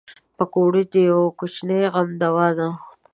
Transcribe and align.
پکورې 0.37 0.83
د 0.91 0.93
یوه 1.09 1.27
کوچني 1.39 1.81
غم 1.93 2.09
دوا 2.21 2.47
ده 2.57 2.69